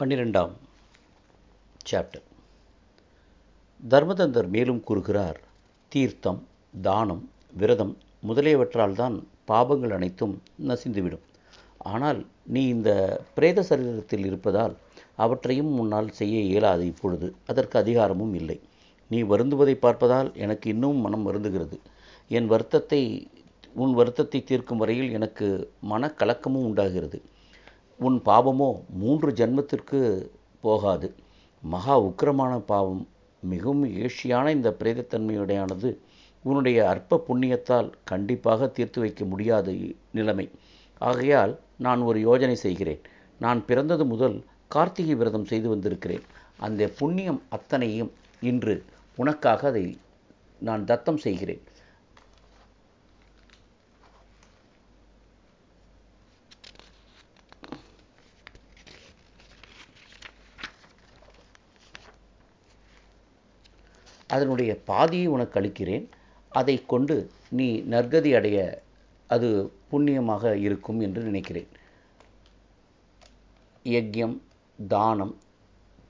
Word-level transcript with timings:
பன்னிரெண்டாம் 0.00 0.50
சாப்டர் 1.90 2.24
தர்மதந்தர் 3.92 4.48
மேலும் 4.54 4.80
கூறுகிறார் 4.88 5.38
தீர்த்தம் 5.92 6.40
தானம் 6.86 7.22
விரதம் 7.60 7.94
முதலியவற்றால் 8.28 8.96
தான் 9.00 9.16
பாபங்கள் 9.50 9.94
அனைத்தும் 9.96 10.34
நசிந்துவிடும். 10.70 11.22
ஆனால் 11.92 12.20
நீ 12.54 12.62
இந்த 12.74 12.90
பிரேத 13.36 13.64
சரீரத்தில் 13.68 14.26
இருப்பதால் 14.30 14.74
அவற்றையும் 15.24 15.72
முன்னால் 15.78 16.10
செய்ய 16.10 16.42
இயலாது 16.50 16.84
இப்பொழுது. 16.92 17.30
அதற்கு 17.52 17.78
அதிகாரமும் 17.82 18.34
இல்லை. 18.40 18.58
நீ 19.10 19.20
வருந்துவதை 19.32 19.76
பார்ப்பதால் 19.86 20.30
எனக்கு 20.46 20.68
இன்னும் 20.74 21.00
மனம் 21.06 21.26
வருந்துகிறது. 21.28 21.78
என் 22.30 22.50
வருத்தத்தை 22.52 23.00
உன் 23.84 23.94
வருத்தத்தை 24.00 24.42
தீர்க்கும் 24.50 24.82
வரையில் 24.84 25.10
எனக்கு 25.10 25.48
மனக்கலக்கமும் 25.92 26.68
உண்டாகிறது. 26.70 27.20
உன் 27.98 28.22
பாவமோ 28.24 28.70
மூன்று 28.88 29.30
ஜன்மத்திற்கு 29.30 30.28
போகாது. 30.60 31.14
மகா 31.62 32.00
உக்கிரமான 32.00 32.58
பாவம் 32.58 33.08
மிகவும் 33.40 33.84
ஏழ்ச்சியான 33.84 34.50
இந்த 34.50 34.76
பிரேதத்தன்மையுடையானது 34.80 35.90
உன்னுடைய 36.42 36.88
அற்ப 36.88 37.22
புண்ணியத்தால் 37.28 37.88
கண்டிப்பாக 38.04 38.66
தீர்த்து 38.66 39.00
வைக்க 39.00 39.24
முடியாத 39.24 39.74
நிலைமை. 40.10 40.50
ஆகையால் 40.98 41.58
நான் 41.76 42.00
ஒரு 42.00 42.18
யோஜனை 42.20 42.52
செய்கிறேன். 42.52 43.00
நான் 43.40 43.64
பிறந்தது 43.64 44.04
முதல் 44.04 44.44
கார்த்திகை 44.68 45.14
விரதம் 45.14 45.44
செய்து 45.44 45.68
வந்திருக்கிறேன். 45.68 46.24
அந்த 46.56 46.88
புண்ணியம் 46.98 47.42
அத்தனையும் 47.48 48.12
இன்று 48.40 48.84
உனக்காக 49.16 49.68
அதை 49.68 49.98
நான் 50.58 50.84
தத்தம் 50.84 51.16
செய்கிறேன். 51.16 51.62
அதனுடைய 64.34 64.70
பாதியை 64.90 65.26
உனக்கு 65.36 65.58
அளிக்கிறேன். 65.60 66.04
அதை 66.52 66.76
கொண்டு 66.92 67.16
நீ 67.58 67.68
நற்கதி 67.92 68.30
அடைய 68.38 68.58
அது 69.30 69.48
புண்ணியமாக 69.90 70.54
இருக்கும் 70.66 71.00
என்று 71.06 71.20
நினைக்கிறேன். 71.22 71.70
யஜ்யம் 73.84 74.36
தானம் 74.88 75.34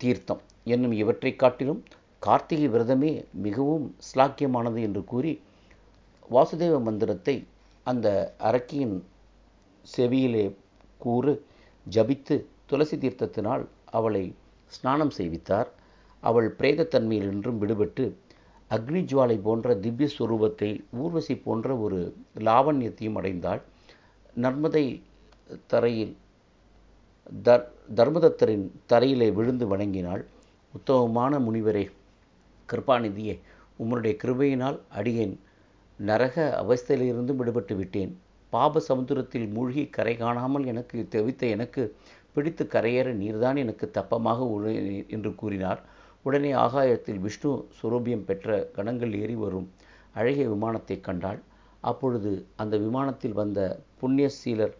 தீர்த்தம் 0.02 0.42
என்னும் 0.74 0.94
இவற்றை 1.02 1.32
காட்டிலும் 1.36 1.82
கார்த்திகை 2.26 2.68
விரதமே 2.74 3.12
மிகவும் 3.46 3.86
ஸ்லாக்கியமானது 4.08 4.80
என்று 4.86 5.02
கூறி 5.04 5.32
வாசுதேவ 6.30 6.76
மந்திரத்தை 6.86 7.36
அந்த 7.86 8.08
அரக்கியின் 8.48 8.96
செவியிலே 9.84 10.44
கூறு 10.98 11.32
ஜபித்து 11.86 12.36
துளசி 12.66 12.96
தீர்த்தத்தினால் 12.96 13.64
அவளை 13.98 14.24
ஸ்நானம் 14.66 15.12
செய்வித்தார். 15.18 15.68
அவள் 16.28 16.48
பிரேதத்தன்மையிலின்றும் 16.58 17.60
விடுபட்டு 17.62 18.04
அக்னி 18.70 19.00
ஜுவாலை 19.10 19.36
போன்ற 19.46 19.74
திவ்ய 19.84 20.06
ஸ்வரூபத்தை 20.14 20.70
ஊர்வசி 21.02 21.34
போன்ற 21.46 21.68
ஒரு 21.84 21.98
லாவண்யத்தையும் 22.46 23.18
அடைந்தாள். 23.20 23.60
நர்மதை 24.36 24.84
தரையில் 25.72 26.14
தர் 27.46 27.66
தர்மதத்தரின் 27.98 28.66
தரையிலே 28.92 29.28
விழுந்து 29.38 29.66
வணங்கினாள். 29.72 30.22
உத்தமமான 30.74 31.38
முனிவரே 31.46 31.84
கிருபாநிதியே 32.68 33.34
உம்முடைய 33.82 34.12
கிருபையினால் 34.22 34.78
அடியேன். 34.98 35.34
நரக 35.98 36.36
அவஸ்தையிலிருந்து 36.62 37.32
விடுபட்டு 37.40 37.74
விட்டேன். 37.80 38.12
பாப 38.52 38.80
சமுத்திரத்தில் 38.88 39.46
மூழ்கி 39.54 39.82
கரை 39.96 40.14
காணாமல் 40.16 40.64
எனக்கு 40.72 40.96
தெவித்த 41.14 41.46
எனக்கு 41.56 41.82
பிடித்து 42.34 42.64
கரையேற 42.74 43.08
நீர்தான் 43.22 43.58
எனக்கு 43.64 43.86
தப்பமாக 43.98 44.48
உள்ள 44.54 44.72
என்று 45.14 45.30
கூறினார். 45.40 45.80
உடனே 46.26 46.50
ஆகாயத்தில் 46.64 47.20
விஷ்ணு 47.26 47.50
சுரூபியம் 47.78 48.24
பெற்ற 48.28 48.56
கணங்கள் 48.76 49.12
ஏறி 49.22 49.36
வரும். 49.42 49.68
அழகிய 50.18 50.46
விமானத்தை 50.54 50.96
கண்டாள். 51.08 51.40
அப்பொழுது 51.90 52.30
அந்த 52.62 52.74
விமானத்தில் 52.84 53.38
வந்த 53.40 53.60
புண்ணியசீலர் 54.00 54.74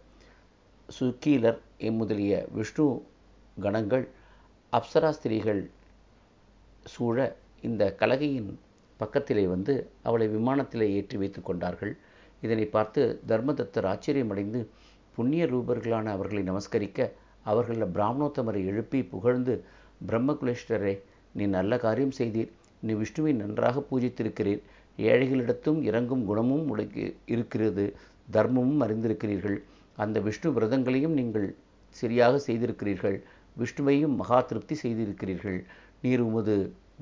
சுக்கீலர் 0.89 1.59
முதலிய 1.99 2.33
விஷ்ணு 2.57 2.85
கணங்கள் 3.57 4.05
அப்சரா 4.73 5.09
ஸ்திரீகள் 5.17 5.61
சூழ 6.93 7.17
இந்த 7.67 7.83
கலகையின் 8.01 8.49
பக்கத்திலே 8.99 9.43
வந்து 9.53 9.73
அவளை 10.07 10.27
விமானத்திலே 10.35 10.87
ஏற்றி 10.97 11.17
வைத்து 11.21 11.39
கொண்டார்கள். 11.41 11.93
இதனை 12.45 12.65
பார்த்து 12.75 13.01
தர்மதத்தர் 13.31 13.87
ஆச்சரியமடைந்து 13.91 14.59
புண்ணிய 15.17 15.43
ரூபர்களான 15.53 16.05
அவர்களை 16.15 16.43
நமஸ்கரிக்க 16.49 17.09
அவர்களில் 17.51 17.93
பிராமணோத்தமரை 17.95 18.61
எழுப்பி 18.71 18.99
புகழ்ந்து 19.13 19.53
பிரம்மகுலேஷ்டரே 20.07 20.93
நீ 21.37 21.45
நல்ல 21.57 21.77
காரியம் 21.85 22.13
செய்தீர். 22.17 22.51
நீ 22.83 22.93
விஷ்ணுவை 22.93 23.31
நன்றாக 23.41 23.83
பூஜித்திருக்கிறீர். 23.89 24.61
ஏழைகளிடத்தும் 24.97 25.79
இறங்கும் 25.89 26.23
குணமும் 26.25 26.67
உடைக்கு 26.73 27.05
இருக்கிறது. 27.35 27.85
தர்மமும் 28.35 28.83
அறிந்திருக்கிறீர்கள். 28.85 29.57
அந்த 29.97 30.17
விஷ்ணு 30.19 30.49
விரதங்களையும் 30.55 31.17
நீங்கள் 31.19 31.47
சரியாக 31.95 32.41
செய்திருக்கிறீர்கள். 32.47 33.17
விஷ்ணுவையும் 33.57 34.15
மகா 34.15 34.39
திருப்தி 34.41 34.75
செய்திருக்கிறீர்கள். 34.83 35.59
நீர் 36.01 36.23
உமது 36.29 36.55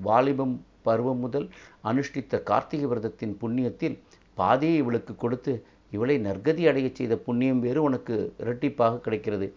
வாலிபம் 0.07 0.55
பருவம் 0.87 1.21
முதல் 1.23 1.47
அனுஷ்டித்த 1.89 2.43
கார்த்திகை 2.49 2.87
விரதத்தின் 2.89 3.33
புண்ணியத்தில் 3.41 3.95
பாதையை 4.37 4.77
இவளுக்கு 4.77 5.13
கொடுத்து 5.15 5.53
இவளை 5.91 6.15
நற்கதி 6.19 6.63
அடையச் 6.71 6.97
செய்த 6.99 7.13
புண்ணியம் 7.25 7.61
வேறு 7.65 7.81
உனக்கு 7.83 8.15
இரட்டிப்பாக 8.43 8.99
கிடைக்கிறது. 8.99 9.47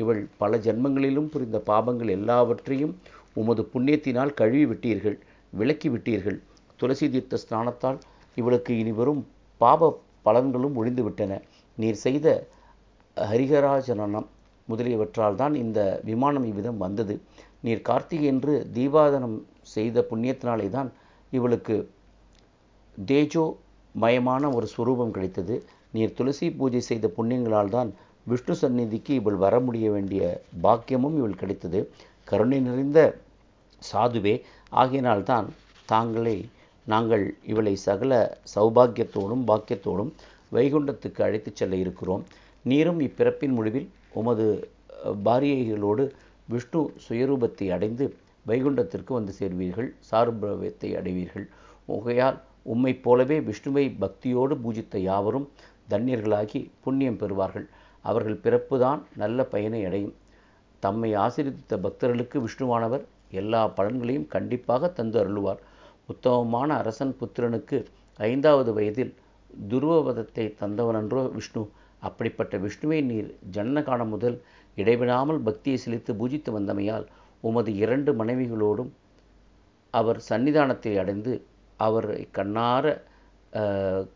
இவள் 0.00 0.20
பல 0.42 0.58
ஜென்மங்களிலும் 0.66 1.30
புரிந்த 1.32 1.58
பாபங்கள் 1.66 2.10
எல்லாவற்றையும் 2.18 2.94
உமது 3.36 3.62
புண்ணியத்தினால் 3.72 4.32
கழுவி 4.40 4.64
விட்டீர்கள் 4.70 5.16
விலக்கி 5.52 5.88
விட்டீர்கள் 5.94 6.38
துளசி 6.80 7.06
தீர்த்த 7.14 7.38
ஸ்நானத்தால் 7.44 7.98
இவளுக்கு 8.36 8.72
இனி 8.82 8.92
வரும் 9.00 9.22
பாப 9.60 9.90
பலன்களும் 10.26 10.76
ஒழிந்துவிட்டன. 10.80 11.32
நீர் 11.78 11.98
செய்த 12.06 12.26
ஹரிகராஜனம் 13.16 14.28
முதலியவற்றால் 14.68 15.38
தான் 15.40 15.54
இந்த 15.62 15.80
விமானம் 16.10 16.46
இவ்விதம் 16.50 16.82
வந்தது. 16.84 17.14
நீர் 17.66 17.86
கார்த்திகை 17.88 18.26
என்று 18.32 18.52
தீபாதனம் 18.76 19.36
செய்த 19.74 20.04
புண்ணியத்தினாலே 20.10 20.68
தான் 20.76 20.90
இவளுக்கு 21.32 21.76
தேஜோ 22.98 23.44
மயமான 23.94 24.52
ஒரு 24.56 24.66
சுரூபம் 24.74 25.14
கிடைத்தது. 25.16 25.54
நீர் 25.96 26.16
துளசி 26.18 26.46
பூஜை 26.58 26.82
செய்த 26.90 27.06
புண்ணியங்களால் 27.16 27.74
தான் 27.76 27.90
விஷ்ணு 28.26 28.54
சந்நிதிக்கு 28.62 29.12
இவள் 29.20 29.38
வர 29.44 29.54
முடிய 29.66 29.86
வேண்டிய 29.94 30.22
பாக்கியமும் 30.64 31.16
இவள் 31.20 31.40
கிடைத்தது. 31.42 31.80
கருணை 32.30 32.58
நிறைந்த 32.60 33.00
சாதுவே. 33.92 34.34
ஆகையினால்தான் 34.72 35.46
தாங்களே 35.92 36.36
நாங்கள் 36.86 37.24
இவளை 37.46 37.74
சகல 37.86 38.12
சௌபாகியத்தோடும் 38.54 39.44
பாக்கியத்தோடும் 39.50 40.12
வைகுண்டத்துக்கு 40.52 41.20
அழைத்துச் 41.22 41.58
செல்ல 41.60 41.74
இருக்கிறோம். 41.84 42.22
நீரும் 42.64 43.00
இப்பிறப்பின் 43.00 43.54
முடிவில் 43.58 43.88
உமது 44.20 44.46
பாரியைகளோடு 45.24 46.04
விஷ்ணு 46.48 46.80
சுயரூபத்தை 47.04 47.66
அடைந்து 47.72 48.06
வைகுண்டத்திற்கு 48.46 49.12
வந்து 49.18 49.32
சேர்வீர்கள் 49.38 49.90
சாருபிரவத்தை 50.10 50.90
அடைவீர்கள். 51.00 51.46
உகையால் 51.88 52.38
உம்மைப் 52.72 53.02
போலவே 53.04 53.36
விஷ்ணுவை 53.40 53.84
பக்தியோடு 54.00 54.54
பூஜித்த 54.64 54.98
யாவரும் 55.10 55.46
தன்யர்களாகி 55.90 56.60
புண்ணியம் 56.84 57.20
பெறுவார்கள். 57.20 57.66
அவர்கள் 58.04 58.42
பிறப்புதான் 58.44 59.00
நல்ல 59.16 59.44
பயனை 59.54 59.80
அடையும். 59.84 60.14
தம்மை 60.84 61.10
ஆசிரித்த 61.24 61.78
பக்தர்களுக்கு 61.84 62.38
விஷ்ணுவானவர் 62.46 63.04
எல்லா 63.40 63.60
பலன்களையும் 63.78 64.30
கண்டிப்பாக 64.34 64.88
தந்து 64.98 65.18
அருளுவார். 65.22 65.60
உத்தமமான 66.12 66.70
அரசன் 66.82 67.12
புத்திரனுக்கு 67.20 67.78
ஐந்தாவது 68.18 68.70
வயதில் 68.78 69.12
துருவவதத்தை 69.70 70.46
தந்தவனன்றோ 70.62 71.22
விஷ்ணு. 71.36 71.62
அப்படிப்பட்ட 72.02 72.54
விஷ்ணுவை 72.64 72.98
நீர் 73.10 73.30
ஜன்னகாலம் 73.56 74.12
முதல் 74.14 74.36
இடைவிடாமல் 74.76 75.40
பக்தியை 75.48 75.78
செலுத்தி 75.84 76.12
பூஜித்து 76.20 76.50
வந்தமையால் 76.56 77.06
உமது 77.42 77.70
இரண்டு 77.84 78.10
மனைவிகளோடும் 78.20 78.90
அவர் 79.94 80.18
சன்னிதானத்தை 80.28 80.92
அடைந்து 81.02 81.32
அவரை 81.80 82.20
கண்ணார 82.38 82.84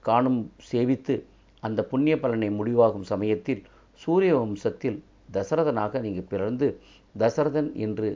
காணும் 0.08 0.40
சேவித்து 0.70 1.14
அந்த 1.62 1.80
புண்ணிய 1.90 2.14
பலனை 2.22 2.48
முடிவாகும் 2.58 3.06
சமயத்தில் 3.12 3.62
சூரிய 4.00 4.32
வம்சத்தில் 4.38 4.98
தசரதனாக 5.32 6.00
நீங்கள் 6.00 6.30
பிறந்து 6.32 6.66
தசரதன் 7.18 7.70
என்று 7.84 8.08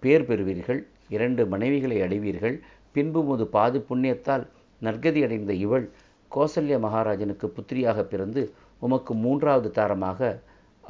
பேர் 0.00 0.26
பெறுவீர்கள். 0.28 0.80
இரண்டு 1.08 1.42
மனைவிகளை 1.46 1.98
அடைவீர்கள். 2.06 2.56
பின்பு 2.92 3.20
முது 3.22 3.44
பாது 3.46 3.78
புண்ணியத்தால் 3.88 4.44
நற்கதி 4.82 5.20
அடைந்த 5.26 5.52
இவள் 5.64 5.86
கோசல்ய 6.30 6.76
மகாராஜனுக்கு 6.86 7.46
புத்திரியாக 7.56 8.02
பிறந்து 8.04 8.42
உமக்கு 8.78 9.14
மூன்றாவது 9.14 9.70
தாரமாக 9.70 10.20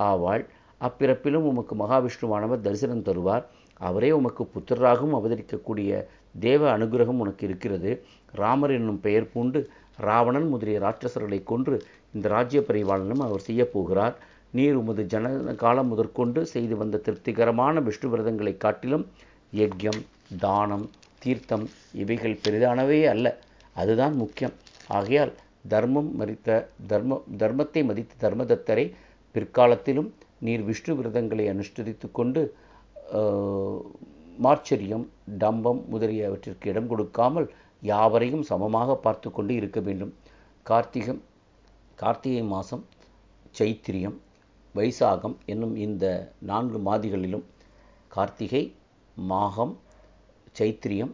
ஆவாள். 0.08 0.44
அப்பிறப்பிலும் 0.80 1.46
உமக்கு 1.50 1.74
மகாவிஷ்ணுவானவர் 1.74 2.64
தரிசனம் 2.66 3.06
தருவார். 3.08 3.44
அவரே 3.80 4.10
உமக்கு 4.10 4.42
புத்திரராகவும் 4.54 5.16
அவதரிக்கக்கூடிய 5.18 5.90
தேவ 6.40 6.62
அனுகிரகம் 6.76 7.20
உனக்கு 7.24 7.42
இருக்கிறது. 7.48 7.90
ராமர் 8.32 8.70
என்னும் 8.70 9.00
பெயர் 9.00 9.30
பூண்டு 9.32 9.60
ராவணன் 9.96 10.48
முதலிய 10.48 10.78
ராட்சசர்களை 10.84 11.38
கொன்று 11.42 11.76
இந்த 12.14 12.26
ராஜ்ய 12.28 12.60
பரிபாலனம் 12.68 13.24
அவர் 13.26 13.46
செய்யப்போகிறார் 13.46 14.14
நீர் 14.56 14.78
உமது 14.80 15.02
ஜன 15.12 15.26
காலம் 15.62 15.90
முதற்கொண்டு 15.92 16.40
செய்து 16.52 16.74
வந்த 16.80 17.00
திருப்திகரமான 17.06 17.80
விஷ்ணு 17.88 18.08
விரதங்களை 18.12 18.54
காட்டிலும் 18.64 19.04
யஜ்யம் 19.60 20.00
தானம் 20.44 20.86
தீர்த்தம் 21.22 21.66
இவைகள் 22.02 22.40
பெரிதானவே 22.44 22.98
அல்ல. 23.12 23.26
அதுதான் 23.80 24.14
முக்கியம். 24.22 24.54
ஆகையால் 24.98 25.32
தர்மம் 25.72 26.10
மறித்த 26.20 26.48
தர்ம 26.90 27.18
தர்மத்தை 27.42 27.80
மதித்த 27.88 28.18
தர்மதத்தரை 28.24 28.84
பிற்காலத்திலும் 29.34 30.08
நீர் 30.46 30.64
விஷ்ணு 30.68 30.92
விரதங்களை 30.98 31.44
அனுஷ்டித்து 31.52 32.08
கொண்டு 32.18 32.42
மாச்சரியம் 34.46 35.04
டம்பம் 35.42 35.80
முதலியவற்றிற்கு 35.92 36.66
இடம் 36.72 36.90
கொடுக்காமல் 36.92 37.48
யாவரையும் 37.82 38.44
சமமாக 38.50 38.96
பார்த்து 39.04 39.28
கொண்டு 39.36 39.52
இருக்க 39.60 39.78
வேண்டும். 39.88 40.12
கார்த்திகம் 40.66 41.20
கார்த்திகை 42.02 42.42
மாதம் 42.54 42.84
சைத்திரியம் 43.58 44.18
வைசாகம் 44.74 45.36
என்னும் 45.52 45.74
இந்த 45.86 46.04
நான்கு 46.50 46.78
மாதிகளிலும் 46.88 47.44
கார்த்திகை 48.10 48.62
மாகம் 49.30 49.74
சைத்திரியம் 50.58 51.12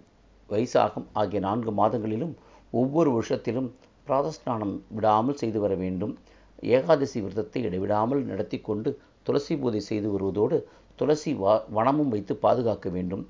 வைசாகம் 0.49 1.07
ஆகிய 1.21 1.41
நான்கு 1.47 1.73
மாதங்களிலும் 1.81 2.35
ஒவ்வொரு 2.81 3.11
வருஷத்திலும் 3.17 3.69
பிராதஸ்நானம் 4.07 4.75
விடாமல் 4.97 5.39
செய்து 5.41 5.59
வர 5.65 5.73
வேண்டும். 5.83 6.13
ஏகாதசி 6.75 7.19
விரதத்தை 7.25 7.61
இடைவிடாமல் 7.69 8.23
நடத்தி 8.31 8.59
கொண்டு 8.69 8.91
துளசி 9.27 9.55
பூஜை 9.63 9.81
செய்து 9.91 10.09
வருவதோடு 10.15 10.59
துளசி 10.99 11.33
வா 11.41 11.55
வனமும் 11.77 12.13
வைத்து 12.15 12.35
பாதுகாக்க 12.45 12.89
வேண்டும். 12.97 13.25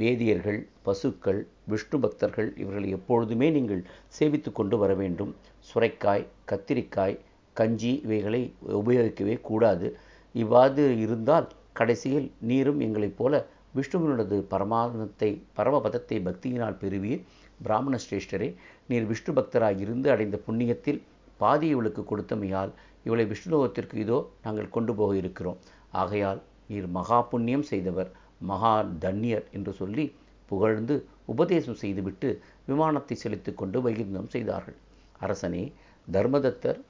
வேதியர்கள் 0.00 0.60
பசுக்கள் 0.86 1.40
விஷ்ணு 1.70 1.98
பக்தர்கள் 2.04 2.48
இவர்களை 2.62 2.88
எப்பொழுதுமே 2.98 3.48
நீங்கள் 3.56 3.82
சேவித்து 4.18 4.50
கொண்டு 4.52 4.76
வர 4.82 4.92
வேண்டும். 5.02 5.32
சுரைக்காய் 5.68 6.24
கத்திரிக்காய் 6.52 7.16
கஞ்சி 7.56 7.92
இவைகளை 8.06 8.42
உபயோகிக்கவே 8.80 9.34
கூடாது. 9.48 9.86
இவ்வாறு 10.34 10.84
இருந்தால் 11.04 11.48
கடைசியில் 11.78 12.28
நீரும் 12.50 12.80
எங்களைப் 12.86 13.18
போல 13.18 13.34
விஷ்ணுவினது 13.76 14.36
பரமானத்தை 14.52 15.30
பரமபதத்தை 15.58 16.16
பக்தியினால் 16.26 16.78
பெறுவீர். 16.82 17.22
பிராமண 17.64 17.94
சிரேஷ்டரே 18.04 18.48
நீர் 18.90 19.06
விஷ்ணு 19.10 19.32
பக்தராக 19.38 19.82
இருந்து 19.84 20.08
அடைந்த 20.14 20.36
புண்ணியத்தில் 20.46 21.00
பாதி 21.40 21.66
இவளுக்கு 21.74 22.02
கொடுத்தமையால் 22.10 22.72
இவளை 23.06 23.24
விஷ்ணுலோகத்திற்கு 23.30 23.96
இதோ 24.04 24.18
நாங்கள் 24.44 24.74
கொண்டு 24.76 24.92
போக 24.98 25.12
இருக்கிறோம். 25.20 25.58
ஆகையால் 26.02 26.40
நீர் 26.70 26.88
மகா 26.96 27.18
புண்ணியம் 27.30 27.66
செய்தவர் 27.70 28.10
மகா 28.50 28.74
தன்யர் 29.04 29.46
என்று 29.56 29.72
சொல்லி 29.80 30.04
புகழ்ந்து 30.50 30.94
உபதேசம் 31.32 31.80
செய்துவிட்டு 31.82 32.28
விமானத்தை 32.70 33.16
செலுத்திக் 33.24 33.58
கொண்டு 33.60 33.78
வைகுந்தம் 33.86 34.30
செய்தார்கள். 34.34 34.78
அரசனே 35.24 35.64
தர்மதத்தர் 36.08 36.80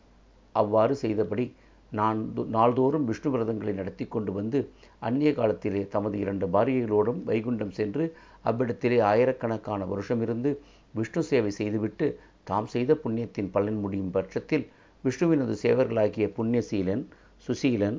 அவ்வாறு 0.53 0.95
செய்தபடி 0.95 1.45
நான் 1.93 2.19
நாள்தோறும் 2.49 3.05
விஷ்ணு 3.05 3.31
விரதங்களை 3.31 3.73
நடத்தி 3.73 4.05
கொண்டு 4.07 4.33
வந்து 4.33 4.59
அந்நிய 4.99 5.35
காலத்திலே 5.35 5.89
தமது 5.89 6.19
இரண்டு 6.19 6.47
பாரியைகளோடும் 6.47 7.21
வைகுண்டம் 7.27 7.71
சென்று 7.71 8.05
அவ்விடத்திலே 8.45 8.99
ஆயிரக்கணக்கான 9.01 9.87
வருஷம் 9.87 10.23
இருந்து 10.23 10.51
விஷ்ணு 10.95 11.23
சேவை 11.23 11.51
செய்துவிட்டு 11.51 12.07
தாம் 12.45 12.67
செய்த 12.67 12.95
புண்ணியத்தின் 12.95 13.51
பலன் 13.51 13.79
முடியும் 13.79 14.11
பட்சத்தில் 14.11 14.65
விஷ்ணுவினது 15.05 15.55
சேவர்களாகிய 15.63 16.27
புண்ணியசீலன் 16.37 17.05
சுசீலன் 17.37 17.99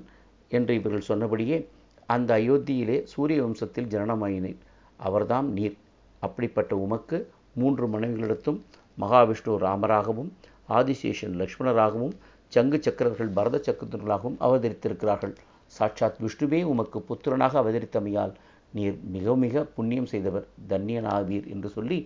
என்று 0.51 0.73
இவர்கள் 0.75 1.01
சொன்னபடியே 1.01 1.57
அந்த 2.05 2.29
அயோத்தியிலே 2.37 3.03
சூரிய 3.03 3.43
வம்சத்தில் 3.43 3.91
ஜனனமாயினேன். 3.93 4.59
அவர்தாம் 4.99 5.49
நீர். 5.49 5.77
அப்படிப்பட்ட 6.19 6.73
உமக்கு 6.75 7.17
மூன்று 7.53 7.85
மனைவிகளிடத்தும் 7.87 8.59
மகாவிஷ்ணு 8.97 9.53
ராமராகவும் 9.57 10.29
ஆதிசேஷன் 10.69 11.33
லக்ஷ்மணராகவும் 11.33 12.13
சங்கு 12.55 12.77
சக்கரவர்கள் 12.85 13.35
பரத 13.37 13.61
சக்கரவர்களாகவும் 13.67 14.37
அவதரித்திருக்கிறார்கள். 14.47 15.35
சாட்சாத் 15.77 16.19
விஷ்ணுவே 16.23 16.59
உமக்கு 16.71 16.99
புத்திரனாக 17.09 17.53
அவதரித்தமையால் 17.61 18.33
நீர் 18.73 18.97
மிக 19.15 19.35
மிக 19.43 19.63
புண்ணியம் 19.75 20.11
செய்தவர் 20.13 20.47
தன்யனாவீர் 20.69 21.47
என்று 21.53 21.69
சொல்லி 21.69 21.97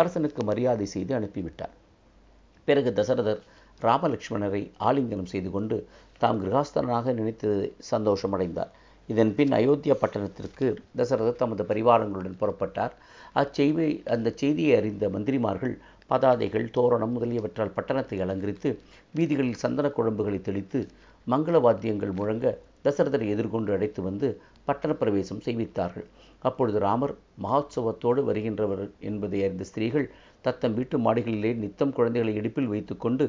அரசனுக்கு 0.00 0.42
மரியாதை 0.44 0.86
செய்து 0.94 1.12
அனுப்பிவிட்டார். 1.18 1.72
பிறகு 2.68 2.90
தசரதர் 2.98 3.40
ராமலட்சுமணரை 3.82 4.62
ஆலிங்கனம் 4.88 5.30
செய்து 5.32 5.50
கொண்டு 5.50 5.76
தாம் 6.22 6.40
கிரகாஸ்தனாக 6.42 7.12
நினைத்தது 7.12 7.62
சந்தோஷமடைந்தார். 7.90 8.70
இதன் 9.08 9.32
பின் 9.34 9.52
அயோத்தியா 9.58 9.94
பட்டணத்திற்கு 10.02 10.66
தசரதர் 10.98 11.40
தமது 11.42 11.62
பரிவாரங்களுடன் 11.70 12.40
புறப்பட்டார். 12.40 12.94
அச்செய்தி 13.40 13.88
அந்த 14.14 14.28
செய்தியை 14.40 14.74
அறிந்த 14.80 15.08
மந்திரிமார்கள் 15.08 15.74
பதாதைகள் 16.10 16.66
தோரணம் 16.76 17.14
முதலியவற்றால் 17.16 17.74
பட்டணத்தை 17.76 18.18
அலங்கரித்து 18.24 18.70
வீதிகளில் 19.18 19.62
சந்தன 19.62 19.88
குழம்புகளை 19.96 20.40
தெளித்து 20.48 20.80
மங்கள 21.26 21.56
வாத்தியங்கள் 21.66 22.18
முழங்க 22.20 22.46
தசரதரை 22.86 23.26
எதிர்கொண்டு 23.34 23.70
அழைத்து 23.74 24.00
வந்து 24.08 24.28
பட்டண 24.68 24.92
பிரவேசம் 25.00 25.42
செய்வித்தார்கள். 25.46 26.06
அப்பொழுது 26.48 26.78
ராமர் 26.84 27.14
மகோத்சவத்தோடு 27.44 28.20
வருகின்றவர் 28.28 28.84
என்பதை 29.08 29.38
அறிந்த 29.46 29.64
ஸ்திரீகள் 29.70 30.06
தத்தம் 30.46 30.74
வீட்டு 30.78 30.96
மாடிகளிலே 31.06 31.52
நித்தம் 31.62 31.94
குழந்தைகளை 31.98 32.32
இடுப்பில் 32.40 32.70
வைத்துக்கொண்டு 32.72 33.26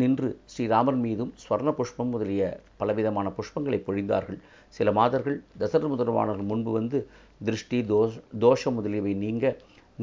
நின்று 0.00 0.28
ஸ்ரீராமர் 0.52 0.98
மீதும் 1.04 1.32
ஸ்வர்ண 1.42 1.70
புஷ்பம் 1.78 2.12
முதலிய 2.14 2.42
பலவிதமான 2.80 3.28
புஷ்பங்களை 3.36 3.78
பொழிந்தார்கள். 3.88 4.38
சில 4.76 4.92
மாதர்கள் 4.98 5.36
தசரத 5.60 5.90
முதல்வானர்கள் 5.92 6.50
முன்பு 6.52 6.70
வந்து 6.78 7.00
திருஷ்டி 7.46 7.80
தோஷ் 7.90 8.16
தோஷம் 8.44 8.76
முதலியவை 8.78 9.12
நீங்க 9.24 9.54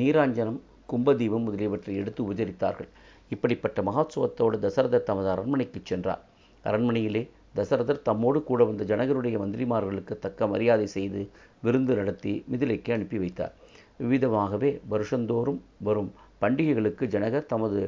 நீராஞ்சனம் 0.01 0.59
கும்பதீபம் 0.89 1.45
முதலியவற்றை 1.47 1.95
எடுத்து 1.95 2.21
உபச்சரித்தார்கள் 2.25 2.89
இப்படிப்பட்ட 3.29 3.81
மகோத்சவத்தோடு 3.81 4.57
தசரதர் 4.65 5.07
தமது 5.09 5.29
அரண்மனைக்கு 5.29 5.79
சென்றார். 5.83 6.21
அரண்மனையிலே 6.63 7.23
தசரதர் 7.55 8.05
தம்மோடு 8.09 8.43
கூட 8.43 8.63
வந்த 8.63 8.83
ஜனகருடைய 8.83 9.35
மந்திரிமார்களுக்கு 9.43 10.13
தக்க 10.19 10.47
மரியாதை 10.47 10.87
செய்து 10.87 11.21
விருந்து 11.61 11.95
நடத்தி 11.95 12.33
மிதிலைக்கு 12.51 12.91
அனுப்பி 12.91 13.17
வைத்தார். 13.17 13.53
விவிதமாகவே 13.99 14.71
வருஷந்தோறும் 14.89 15.59
வரும் 15.79 16.11
பண்டிகைகளுக்கு 16.41 17.03
ஜனகர் 17.15 17.45
தமது 17.45 17.79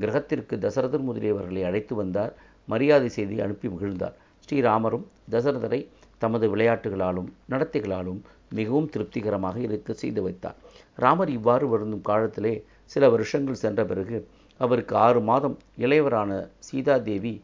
கிரகத்திற்கு 0.00 0.54
தசரதர் 0.58 1.06
முதலியவர்களை 1.08 1.62
அழைத்து 1.64 1.94
வந்தார் 1.94 2.32
மரியாதை 2.68 3.08
செய்தி 3.08 3.40
அனுப்பி 3.40 3.68
மகிழ்ந்தார். 3.68 4.14
ஸ்ரீராமரும் 4.44 5.04
தசரதரை 5.30 5.80
தமது 6.18 6.56
விளையாட்டுகளாலும் 6.56 7.28
நடத்தைகளாலும் 7.50 8.20
மிகவும் 8.58 8.90
திருப்திகரமாக 8.94 9.56
இருக்க 9.66 9.92
செய்து 10.02 10.20
வைத்தார். 10.26 10.58
ராமர் 11.02 11.32
இவ்வாறு 11.38 11.66
வருந்தும் 11.72 12.06
காலத்திலே 12.10 12.54
சில 12.90 13.08
வருஷங்கள் 13.14 13.62
சென்ற 13.64 13.82
பிறகு 13.90 14.18
அவருக்கு 14.60 14.94
ஆறு 15.06 15.20
மாதம் 15.30 15.56
இளையவரான 15.84 16.30
சீதாதேவி 16.68 17.34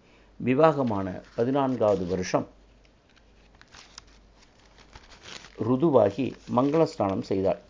விவாகமான 0.40 1.06
பதினான்காவது 1.36 2.04
வருஷம் 2.12 2.46
ருதுவாகி 5.68 6.26
மங்கள 6.56 6.82
ஸ்நானம் 6.90 7.24
செய்தாள். 7.30 7.60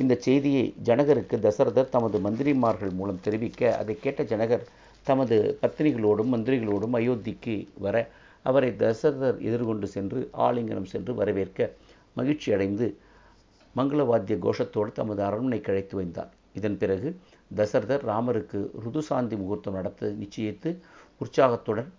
இந்த 0.00 0.14
செய்தியை 0.26 0.64
ஜனகருக்கு 0.88 1.36
தசரதர் 1.46 1.92
தமது 1.94 2.16
மந்திரிமார்கள் 2.26 2.92
மூலம் 2.98 3.22
தெரிவிக்க 3.26 3.70
அதை 3.80 3.94
கேட்ட 4.02 4.22
ஜனகர் 4.32 4.66
தமது 5.06 5.36
பத்தினிகளோடும் 5.62 6.32
மந்திரிகளோடும் 6.34 6.96
அயோத்திக்கு 6.98 7.54
வர 7.84 7.96
அவரை 8.44 8.70
தசரதர் 8.82 9.38
எதிர்கொண்டு 9.48 9.86
சென்று 9.94 10.20
ஆலிங்கனம் 10.46 10.90
சென்று 10.92 11.12
வரவேற்க 11.20 11.60
மகிழ்ச்சி 12.16 12.52
அடைந்து 12.52 12.86
மங்களவாத்திய 13.76 14.36
கோஷத்தோடு 14.44 14.92
தமது 14.92 15.24
அரண்மனை 15.24 15.60
கழைத்து 15.60 15.96
வைத்தார். 15.96 16.32
இதன் 16.52 16.78
பிறகு 16.78 17.08
தசரதர் 17.56 18.04
ராமருக்கு 18.10 18.60
ருதுசாந்தி 18.84 19.36
முகூர்த்தம் 19.36 19.74
நடத்த 19.74 20.10
நிச்சயித்து 20.22 20.70
உற்சாகத்துடன் 21.18 21.90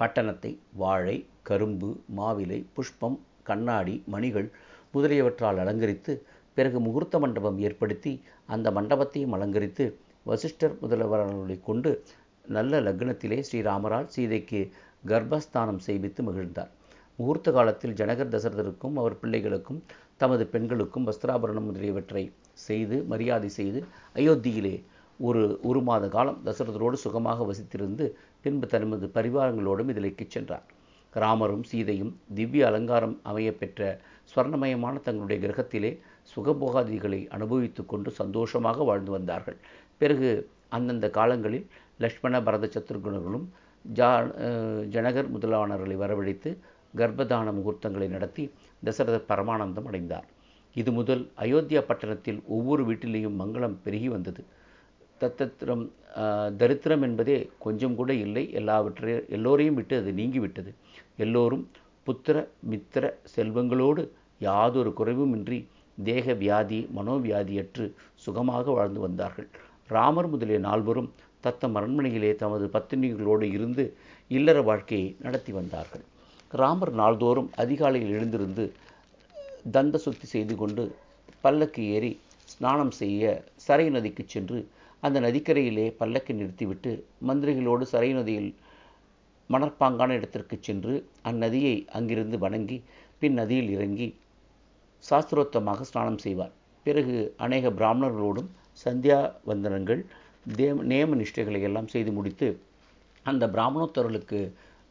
பட்டணத்தை 0.00 0.58
வாழை 0.72 1.16
கரும்பு 1.42 1.90
மாவிலை 2.16 2.66
புஷ்பம் 2.74 3.18
கண்ணாடி 3.42 4.02
மணிகள் 4.06 4.48
முதலியவற்றால் 4.94 5.58
அலங்கரித்து 5.62 6.22
பிறகு 6.54 6.78
முகூர்த்த 6.80 7.18
மண்டபம் 7.18 7.58
ஏற்படுத்தி 7.58 8.12
அந்த 8.46 8.70
மண்டபத்தையும் 8.70 9.34
அலங்கரித்து 9.36 9.84
வசிஷ்டர் 10.24 10.74
முதல்வர்களை 10.82 11.60
கொண்டு 11.60 12.04
நல்ல 12.44 12.80
லக்னத்திலே 12.80 13.38
ஸ்ரீராமரால் 13.50 14.10
சீதைக்கு 14.14 14.60
கர்ப்பஸ்தானம் 15.06 15.84
செய்வித்து 15.86 16.22
மகிழ்ந்தார். 16.22 16.72
முகூர்த்த 17.18 17.52
காலத்தில் 17.52 17.94
ஜனகர் 17.94 18.32
தசரதருக்கும் 18.34 18.96
அவர் 19.00 19.20
பிள்ளைகளுக்கும் 19.22 19.80
தமது 20.16 20.44
பெண்களுக்கும் 20.46 21.06
வஸ்திராபரணம் 21.08 21.66
முதலியவற்றை 21.68 22.24
செய்து 22.52 22.96
மரியாதை 23.04 23.48
செய்து 23.48 23.80
அயோத்தியிலே 24.14 24.74
ஒரு 25.20 25.42
ஒரு 25.62 25.80
மாத 25.80 26.08
காலம் 26.08 26.40
தசரதரோடு 26.44 26.96
சுகமாக 27.04 27.44
வசித்திருந்து 27.44 28.06
பின்பு 28.40 28.66
தனது 28.66 29.06
பரிவாரங்களோடும் 29.14 29.90
இதிலைக்கு 29.92 30.24
சென்றார். 30.28 30.66
ராமரும் 31.12 31.64
சீதையும் 31.70 32.12
திவ்ய 32.34 32.66
அலங்காரம் 32.66 33.20
அமைய 33.22 33.50
பெற்ற 33.54 33.80
ஸ்வர்ணமயமான 34.32 34.94
தங்களுடைய 35.02 35.38
கிரகத்திலே 35.44 35.90
சுகபோகாதிகளை 36.32 37.20
அனுபவித்து 37.28 37.82
கொண்டு 37.86 38.10
சந்தோஷமாக 38.10 38.84
வாழ்ந்து 38.84 39.10
வந்தார்கள். 39.10 39.58
பிறகு 39.98 40.30
அந்தந்த 40.68 41.06
காலங்களில் 41.10 41.66
லக்ஷ்மண 41.98 42.42
பரத 42.42 42.68
சத்ருகுணர்களும் 42.74 43.46
ஜா 43.84 44.10
ஜனகர் 44.94 45.28
முதலானவர்களை 45.34 45.96
வரவழைத்து 45.96 46.50
கர்ப்பதான 46.96 47.52
முகூர்த்தங்களை 47.58 48.08
நடத்தி 48.08 48.44
தசரதர் 48.84 49.28
பரமானந்தம் 49.28 49.88
அடைந்தார். 49.90 50.26
இது 50.74 50.92
முதல் 50.92 51.22
அயோத்தியா 51.44 51.80
பட்டணத்தில் 51.80 52.40
ஒவ்வொரு 52.56 52.82
வீட்டிலேயும் 52.88 53.38
மங்களம் 53.42 53.76
பெருகி 53.84 54.08
வந்தது. 54.08 54.42
தத்தத்திரம் 55.20 55.84
தரித்திரம் 56.60 57.02
என்பதே 57.02 57.50
கொஞ்சம் 57.58 57.94
கூட 57.94 58.10
இல்லை. 58.14 58.44
எல்லாவற்றையும் 58.52 59.28
எல்லோரையும் 59.36 59.74
விட்டு 59.74 59.94
அது 60.00 60.12
நீங்கிவிட்டது. 60.12 60.72
எல்லோரும் 61.16 61.64
புத்திர 62.06 62.36
மித்திர 62.70 63.04
செல்வங்களோடு 63.36 64.02
யாதொரு 64.38 64.90
குறைவுமின்றி 64.98 65.58
தேக 66.04 66.34
வியாதி 66.42 66.80
மனோவியாதியற்று 66.96 67.84
சுகமாக 68.14 68.70
வாழ்ந்து 68.70 69.00
வந்தார்கள். 69.00 69.48
ராமர் 69.88 70.28
முதலிய 70.28 70.58
நால்வரும் 70.58 71.10
தத்தம் 71.40 71.76
அரண்மனையிலே 71.76 72.30
தமது 72.34 72.66
பத்தினிகளோடு 72.72 73.42
இருந்து 73.42 73.84
இல்லற 74.28 74.62
வாழ்க்கையை 74.62 75.16
நடத்தி 75.20 75.52
வந்தார்கள். 75.52 76.04
ராமர் 76.56 76.92
நாள்தோறும் 76.92 77.50
அதிகாலையில் 77.56 78.14
எழுந்திருந்து 78.18 78.64
தந்த 79.70 79.96
சுத்தி 79.98 80.26
செய்து 80.26 80.54
கொண்டு 80.56 80.84
பல்லக்கு 81.40 81.82
ஏறி 81.88 82.12
ஸ்நானம் 82.48 82.90
செய்ய 82.90 83.22
சரை 83.66 83.86
நதிக்கு 83.90 84.24
சென்று 84.26 84.58
அந்த 85.02 85.20
நதிக்கரையிலே 85.20 85.86
பல்லக்கை 86.00 86.34
நிறுத்திவிட்டு 86.34 86.90
மந்திரிகளோடு 87.28 87.84
சரை 87.92 88.10
நதியில் 88.12 88.50
மணற்பாங்கான 89.50 90.12
இடத்திற்கு 90.12 90.56
சென்று 90.60 90.94
அந்நதியை 91.24 91.74
அங்கிருந்து 91.88 92.38
வணங்கி 92.38 92.78
பின் 93.18 93.32
நதியில் 93.32 93.70
இறங்கி 93.70 94.08
சாஸ்திரோத்தமாக 95.04 95.80
ஸ்நானம் 95.80 96.18
செய்வார். 96.18 96.54
பிறகு 96.86 97.16
அநேக 97.36 97.70
பிராமணர்களோடும் 97.70 98.48
சந்தியா 98.84 99.18
வந்தனங்கள் 99.46 100.00
தே 100.56 100.66
நேம 100.92 101.16
நிஷ்டைகளை 101.20 101.60
எல்லாம் 101.60 101.88
செய்து 101.88 102.10
முடித்து 102.12 102.48
அந்த 103.26 103.44
பிராமணோத்தர்களுக்கு 103.46 104.40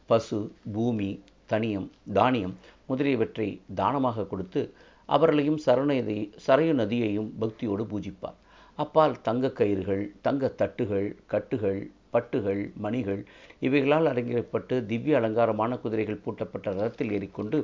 பசு 0.08 0.38
பூமி 0.72 1.10
தனியம் 1.50 1.88
தானியம் 2.12 2.54
முதலியவற்றை 2.86 3.48
தானமாக 3.74 4.26
கொடுத்து 4.32 4.60
அவர்களையும் 5.08 5.60
சரணதி 5.66 6.18
சரையு 6.46 6.72
நதியையும் 6.74 7.30
பக்தியோடு 7.38 7.84
பூஜிப்பார். 7.90 8.38
அப்பால் 8.78 9.14
தங்க 9.22 9.52
கயிறுகள் 9.58 10.02
தங்க 10.22 10.48
தட்டுகள் 10.60 11.08
கட்டுகள் 11.26 11.80
பட்டுகள் 12.14 12.60
மணிகள் 12.76 13.22
இவைகளால் 13.58 14.10
அலங்கரிக்கப்பட்டு 14.10 14.74
திவ்ய 14.86 15.18
அலங்காரமான 15.20 15.78
குதிரைகள் 15.82 16.22
பூட்டப்பட்ட 16.24 16.66
ரதத்தில் 16.70 17.12
ஏறிக்கொண்டு 17.12 17.58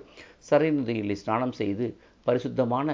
சரையு 0.49 0.73
நதியில் 0.79 1.21
ஸ்நானம் 1.23 1.55
செய்து 1.61 1.87
பரிசுத்தமான 2.27 2.89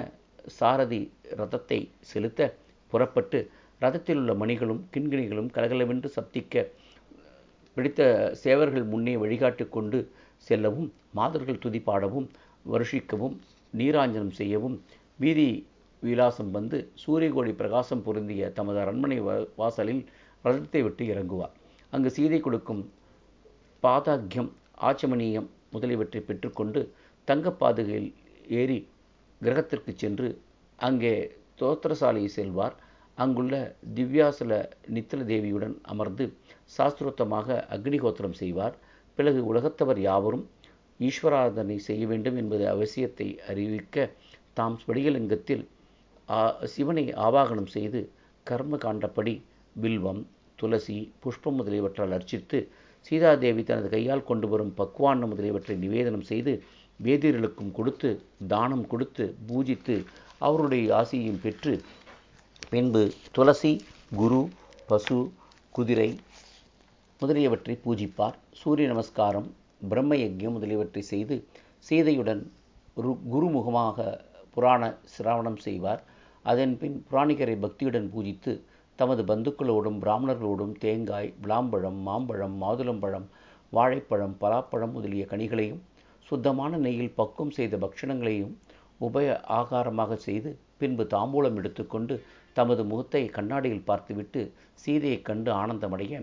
சாரதி 0.58 1.00
ரதத்தை 1.40 1.78
செலுத்த 2.10 2.50
புறப்பட்டு 2.92 3.38
ரதத்தில் 3.80 4.20
உள்ள 4.20 4.32
மணிகளும் 4.34 4.82
கிண்கிணிகளும் 4.94 5.50
கலகலவென்று 5.56 6.08
சப்திக்க 6.16 6.54
பிடித்த 7.76 8.02
சேவர்கள் 8.44 8.86
முன்னே 8.92 9.14
வழிகாட்டி 9.16 9.64
கொண்டு 9.68 9.98
செல்லவும் 10.46 10.88
மாதர்கள் 11.18 11.62
துதி 11.64 11.80
பாடவும் 11.88 12.28
வருஷிக்கவும் 12.72 13.36
நீராஞ்சனம் 13.74 14.34
செய்யவும் 14.40 14.76
வீதி 15.22 15.48
விலாசம் 16.02 16.50
வந்து 16.50 16.78
சூரியகோடி 17.02 17.52
பிரகாசம் 17.60 18.02
பொருந்திய 18.06 18.50
தமது 18.58 18.78
அரண்மனை 18.84 19.18
வாசலில் 19.60 20.02
ரதத்தை 20.44 20.80
விட்டு 20.86 21.04
இறங்குவார். 21.12 21.54
அங்கு 21.92 22.10
சீதை 22.16 22.38
கொடுக்கும் 22.40 22.82
பாதாக்கியம் 23.82 24.50
ஆச்சமணியம் 24.88 25.48
முதலியவற்றை 25.74 26.20
பெற்றுக்கொண்டு 26.28 26.80
தங்க 27.28 27.48
பாதுகையில் 27.62 28.10
ஏறி 28.60 28.78
கிரகத்திற்கு 29.40 29.92
சென்று 29.94 30.28
அங்கே 30.78 31.14
தோத்திரசாலையை 31.60 32.30
செல்வார். 32.36 32.76
அங்குள்ள 33.18 33.54
திவ்யாசல 33.96 34.52
நித்தில 34.94 35.24
தேவியுடன் 35.32 35.74
அமர்ந்து 35.92 36.24
சாஸ்திரோத்தமாக 36.76 37.58
அக்னிகோத்திரம் 37.76 38.38
செய்வார். 38.42 38.76
பிறகு 39.18 39.40
உலகத்தவர் 39.46 40.00
யாவரும் 40.00 40.44
ஈஸ்வராதனை 41.00 41.76
செய்ய 41.80 42.04
வேண்டும் 42.06 42.36
என்பது 42.36 42.64
அவசியத்தை 42.68 43.28
அறிவிக்க 43.48 44.06
தாம் 44.52 44.78
ஸ்படிகலிங்கத்தில் 44.78 45.64
சிவனை 46.66 47.04
ஆவாகனம் 47.18 47.70
செய்து 47.70 48.00
கர்ம 48.46 48.76
காண்டப்படி 48.76 49.34
வில்வம் 49.76 50.22
துளசி 50.58 50.96
புஷ்பம் 51.20 51.58
முதலியவற்றால் 51.58 52.14
அர்ச்சித்து 52.14 52.58
சீதாதேவி 53.06 53.62
தனது 53.62 53.88
கையால் 53.88 54.24
கொண்டு 54.24 54.46
வரும் 54.48 54.72
பக்குவான 54.78 55.26
முதலியவற்றை 55.26 55.76
நிவேதனம் 55.76 56.26
செய்து 56.26 56.52
வேதியர்களுக்கும் 57.00 57.72
கொடுத்து 57.72 58.08
தானம் 58.46 58.86
கொடுத்து 58.86 59.24
பூஜித்து 59.48 59.96
அவருடைய 60.40 60.86
ஆசியையும் 60.94 61.40
பெற்று 61.40 61.72
பின்பு 62.68 63.02
துளசி 63.32 63.72
குரு 64.14 64.40
பசு 64.88 65.18
குதிரை 65.74 66.08
முதலியவற்றை 67.20 67.74
பூஜிப்பார். 67.84 68.36
சூரிய 68.52 68.88
நமஸ்காரம் 68.88 69.48
பிரம்ம 69.88 70.14
யஜ்யம் 70.14 70.54
முதலியவற்றை 70.56 71.02
செய்து 71.02 71.36
சீதையுடன் 71.86 72.42
ஒரு 72.96 73.10
குருமுகமாக 73.32 73.96
புராண 74.56 74.82
சிராவணம் 75.12 75.56
செய்வார். 75.56 76.02
அதன்பின் 76.44 76.96
புராணிகரை 77.10 77.56
பக்தியுடன் 77.60 78.08
பூஜித்து 78.14 78.52
தமது 78.98 79.22
பந்துக்களோடும் 79.22 79.98
பிராமணர்களோடும் 80.00 80.74
தேங்காய் 80.78 81.28
விளாம்பழம் 81.42 81.98
மாம்பழம் 82.02 82.56
மாதுளம்பழம் 82.62 83.26
வாழைப்பழம் 83.72 84.38
பலாப்பழம் 84.40 84.92
முதலிய 84.92 85.24
கனிகளையும் 85.30 85.82
சுத்தமான 86.26 86.78
நெய்யில் 86.78 87.14
பக்குவம் 87.14 87.50
செய்த 87.50 87.76
பக்ஷணங்களையும் 87.76 88.54
உபய 89.00 89.28
ஆகாரமாக 89.58 90.14
செய்து 90.22 90.50
பின்பு 90.78 91.04
தாம்பூலம் 91.04 91.56
எடுத்துக்கொண்டு 91.56 92.14
தமது 92.56 92.82
முகத்தை 92.84 93.22
கண்ணாடியில் 93.28 93.86
பார்த்துவிட்டு 93.86 94.40
சீதையைக் 94.74 95.24
கண்டு 95.24 95.50
ஆனந்தமடைய 95.52 96.14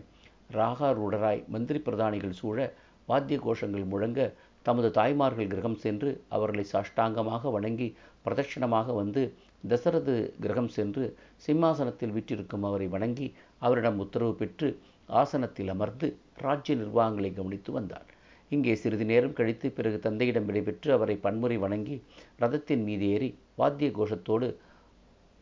ராகாரூடராய் 0.50 1.42
மந்திரி 1.48 1.80
பிரதானிகள் 1.80 2.32
சூழ 2.32 2.58
வாத்திய 3.08 3.40
கோஷங்கள் 3.40 3.86
முழங்க 3.86 4.20
தமது 4.64 4.92
தாய்மார்கள் 4.92 5.48
கிரகம் 5.48 5.75
சென்று 5.75 6.10
அவர்களை 6.28 6.66
சாஷ்டாங்கமாக 6.72 7.52
வணங்கி 7.52 7.88
பிரதட்சிணமாக 8.25 8.96
வந்து 8.96 9.24
தசரது 9.68 10.16
கிரகம் 10.42 10.68
சென்று 10.68 11.04
சிம்மாசனத்தில் 11.36 12.12
விற்றிருக்கும் 12.12 12.64
அவரை 12.64 12.88
வணங்கி 12.88 13.28
அவரிடம் 13.60 14.00
உத்தரவு 14.00 14.34
பெற்று 14.36 14.68
ஆசனத்தில் 15.10 15.70
அமர்ந்து 15.70 16.08
ராஜ்ய 16.38 16.75
நிர்வாகங்களை 16.75 17.34
கவனித்து 17.34 17.72
வந்தார். 17.72 18.08
இங்கே 18.52 18.75
சிறிது 18.75 19.06
நேரம் 19.06 19.34
கழித்து 19.34 19.72
பிறகு 19.72 20.00
தந்தையிடம் 20.00 20.48
விடைபெற்று 20.50 20.90
அவரை 20.92 21.16
பன்முறை 21.16 21.58
வணங்கி 21.58 21.96
ரதத்தின் 22.40 22.84
மீது 22.84 23.06
ஏறி 23.08 23.30
வாத்திய 23.56 23.90
கோஷத்தோடு 23.92 24.48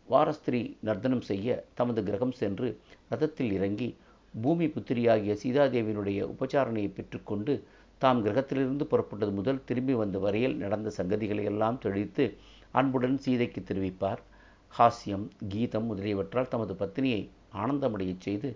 வாரஸ்திரி 0.07 0.77
நர்த்தனம் 0.79 1.22
செய்ய 1.22 1.65
தமது 1.74 2.03
கிரகம் 2.03 2.31
சென்று 2.31 2.67
ரதத்தில் 3.12 3.51
இறங்கி 3.51 3.89
பூமி 4.33 4.67
புத்திரியாகிய 4.75 5.33
சீதாதேவியினுடைய 5.43 6.19
உபச்சாரணையை 6.33 6.89
பெற்றுக்கொண்டு 6.97 7.53
தாம் 8.01 8.21
கிரகத்திலிருந்து 8.25 8.85
புறப்பட்டது 8.91 9.31
முதல் 9.31 9.63
திரும்பி 9.67 9.93
வந்த 9.93 10.17
வரையில் 10.19 10.55
நடந்த 10.55 10.89
சங்கதிகளை 10.97 11.43
எல்லாம் 11.51 11.81
தெளித்து 11.83 12.25
அன்புடன் 12.73 13.17
சீதைக்கு 13.25 13.61
தெரிவிப்பார். 13.61 14.21
ஹாஸ்யம் 14.73 15.25
கீதம் 15.51 15.87
முதலியவற்றால் 15.89 16.51
தமது 16.53 16.73
பத்தினியை 16.81 17.21
ஆனந்தமடையச் 17.63 18.25
செய்து 18.27 18.49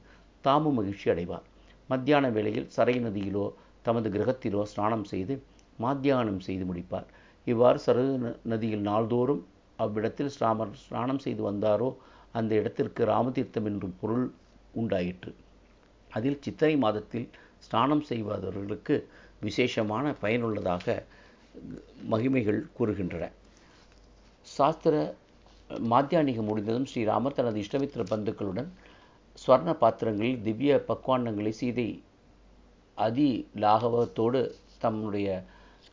தாமும் 0.46 0.78
மகிழ்ச்சி 0.80 1.08
அடைவார். 1.14 1.46
மத்தியான 1.90 2.30
வேளையில் 2.38 2.68
சரை 2.78 2.98
நதியிலோ 3.06 3.46
தமது 3.86 4.08
கிரகத்திலோ 4.16 4.62
ஸ்நானம் 4.72 5.06
செய்து 5.12 5.34
மாத்தியானம் 5.80 6.42
செய்து 6.48 6.66
முடிப்பார். 6.70 7.08
இவ்வாறு 7.48 7.80
சரு 7.86 8.06
நதியில் 8.52 8.86
நாள்தோறும் 8.90 9.44
அவ்விடத்தில் 9.80 10.34
ஸ்ராமர் 10.36 10.74
ஸ்நானம் 10.86 11.24
செய்து 11.26 11.44
வந்தாரோ 11.50 11.90
அந்த 12.32 12.52
இடத்திற்கு 12.56 13.04
ராமதீர்த்தம் 13.06 13.68
என்றும் 13.72 13.98
பொருள் 14.02 14.26
உண்டாயிற்று. 14.74 15.32
அதில் 16.18 16.42
சித்திரை 16.46 16.76
மாதத்தில் 16.86 17.28
ஸ்நானம் 17.66 18.04
செய்வதவர்களுக்கு 18.10 18.96
விசேஷமான 19.48 20.06
பயனுள்ளதாக 20.24 20.86
மகிமைகள் 22.12 22.60
கூறுகின்றன. 22.78 23.26
சாஸ்திர 24.48 24.96
மாத்தியானிகம் 25.92 26.48
முடிந்ததும் 26.50 26.90
ஸ்ரீராமர் 26.92 27.38
தனது 27.40 27.58
இஷ்டமித்திர 27.64 28.04
பந்துக்களுடன் 28.12 28.70
ஸ்வர்ண 29.38 29.72
பாத்திரங்களில் 29.82 30.44
திவ்ய 30.46 30.76
பக்வாண்டங்களை 30.90 31.52
சீதை 31.60 31.88
அதி 32.98 33.30
லாகவத்தோடு 33.64 34.40
தன்னுடைய 34.84 35.28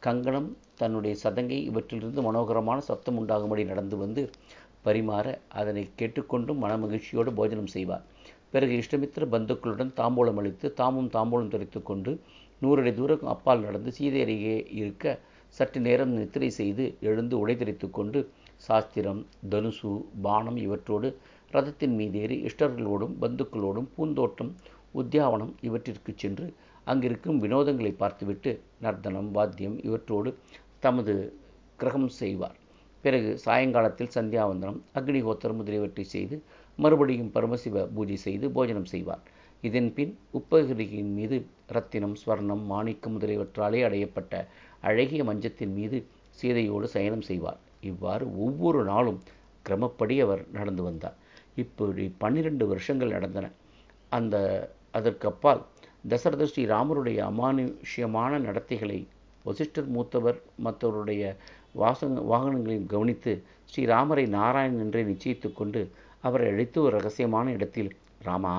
கங்கணம் 0.07 0.49
தன்னுடைய 0.81 1.14
சதங்கை 1.25 1.59
இவற்றிலிருந்து 1.71 2.23
மனோகரமான 2.28 2.78
சப்தம் 2.88 3.19
உண்டாகும்படி 3.21 3.64
நடந்து 3.73 3.97
வந்து 4.04 4.23
பரிமாற 4.87 5.26
அதனை 5.61 5.85
கேட்டுக்கொண்டும் 6.00 6.62
மனமகிழ்ச்சியோடு 6.64 7.31
போஜனம் 7.38 7.73
செய்வார். 7.75 8.04
பிறகு 8.54 8.75
இஷ்டமித்திர 8.82 9.25
பந்துக்களுடன் 9.34 9.92
தாம்பூலம் 10.00 10.38
அளித்து 10.40 10.66
தாமும் 10.80 11.11
தாம்பூலம் 11.14 11.52
துரைத்து 11.54 11.80
கொண்டு 11.82 12.12
நூறடி 12.62 12.92
தூரம் 12.94 13.25
அப்பால் 13.25 13.64
நடந்து 13.66 13.90
சீதை 13.92 14.20
அருகே 14.25 14.56
இருக்க 14.80 15.06
சற்று 15.54 15.80
நேரம் 15.80 16.12
நித்திரை 16.12 16.50
செய்து 16.50 16.84
எழுந்து 17.00 17.34
உடை 17.38 17.54
தெரித்து 17.56 17.87
கொண்டு 17.90 18.20
சாஸ்திரம் 18.56 19.20
தனுசு 19.52 19.90
பானம் 20.23 20.58
இவற்றோடு 20.64 21.08
ரதத்தின் 21.50 21.94
மீதேறி 21.99 22.37
இஷ்டர்களோடும் 22.49 23.14
பந்துக்களோடும் 23.23 23.88
பூந்தோட்டம் 23.96 24.52
உத்தியாவனம் 24.94 25.52
இவற்றிற்கு 25.61 26.12
சென்று 26.16 26.46
அங்கிருக்கும் 26.87 27.40
வினோதங்களை 27.44 27.92
பார்த்துவிட்டு 27.96 28.52
நர்த்தனம் 28.80 29.30
வாத்தியம் 29.30 29.76
இவற்றோடு 29.87 30.30
தமது 30.80 31.14
கிரகம் 31.78 32.11
செய்வார். 32.20 32.58
பிறகு 33.04 33.30
சாயங்காலத்தில் 33.44 34.14
சந்தியாவந்தனம் 34.14 34.78
அக்னிஹோத்திரம் 34.94 35.58
முதலியவற்றை 35.61 36.04
செய்து 36.14 36.37
மறுபடியும் 36.78 37.32
பரமசிவ 37.34 37.84
பூஜை 37.96 38.16
செய்து 38.26 38.46
போஜனம் 38.50 38.90
செய்வார். 38.92 39.25
இதன் 39.62 39.90
பின் 39.96 40.12
உப்பகிரியின் 40.38 41.12
மீது 41.18 41.37
ரத்தினம் 41.66 42.16
ஸ்வர்ணம் 42.23 42.64
மாணிக்கம் 42.73 43.14
முதலியவற்றாலே 43.16 43.80
அடையப்பட்ட 43.88 44.32
அழகிய 44.80 45.23
மஞ்சத்தின் 45.25 45.75
மீது 45.75 45.99
சீதையோடு 46.40 46.87
சயனம் 46.94 47.26
செய்வார். 47.30 47.61
இவ்வாறு 47.90 48.25
ஒவ்வொரு 48.46 48.80
நாளும் 48.84 49.20
கிரமப்படி 49.66 50.16
அவர் 50.20 50.42
நடந்து 50.52 50.82
வந்தார். 50.82 51.16
இப்படி 51.54 52.06
பன்னிரண்டு 52.23 52.64
வருஷங்கள் 52.66 53.14
நடந்தன. 53.16 53.46
அந்த 54.08 54.37
அதற்கு 54.90 55.26
அப்பால் 55.28 55.62
தசரத 56.08 56.44
ஸ்ரீராமருடைய 56.44 57.18
அமானுஷ்யமான 57.30 58.32
நடத்தைகளை 58.46 58.99
வசிஷ்டர் 59.44 59.88
மூத்தவர் 59.94 60.38
மற்றவருடைய 60.64 61.23
வாசக 61.75 62.23
வாகனங்களையும் 62.33 62.87
கவனித்து 62.87 63.33
ஸ்ரீராமரை 63.71 64.25
நாராயணன் 64.28 64.83
என்றே 64.85 65.02
நிச்சயித்து 65.04 65.52
கொண்டு 65.52 65.83
அவரை 66.21 66.49
அழைத்து 66.49 66.78
ஒரு 66.83 66.95
ரகசியமான 66.99 67.47
இடத்தில் 67.50 67.90
ராமா 68.23 68.54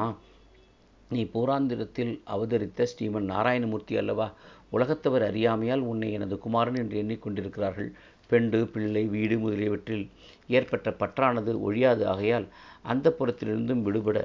நீ 1.09 1.21
பூராந்திரத்தில் 1.23 2.13
அவதரித்த 2.25 2.87
ஸ்ரீமன் 2.91 3.29
நாராயணமூர்த்தி 3.31 3.97
அல்லவா? 3.97 4.27
உலகத்தவர் 4.71 5.25
அறியாமையால் 5.27 5.79
உன்னை 5.79 6.11
எனது 6.11 6.35
குமாரன் 6.39 6.75
என்று 6.75 6.95
எண்ணிக்கொண்டிருக்கிறார்கள். 7.03 7.89
பெண்டு 8.27 8.67
பிள்ளை 8.67 9.03
வீடு 9.05 9.39
முதலியவற்றில் 9.39 10.05
ஏற்பட்ட 10.47 10.89
பற்றானது 10.99 11.51
ஒழியாது. 11.61 12.07
ஆகையால் 12.07 12.47
அந்த 12.83 13.15
புறத்திலிருந்தும் 13.19 13.81
விடுபட 13.81 14.19